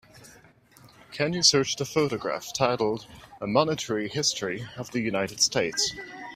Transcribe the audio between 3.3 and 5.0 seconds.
A Monetary History of the